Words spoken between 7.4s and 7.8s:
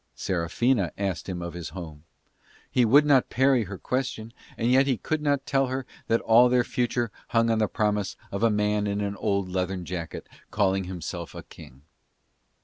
on the